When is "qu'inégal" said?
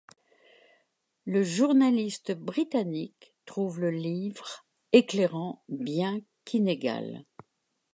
6.43-7.23